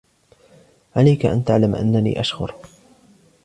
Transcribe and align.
عليك 0.95 1.25
أن 1.25 1.43
تعلم 1.45 1.75
أنني 1.75 2.19
أشخر 2.19 2.55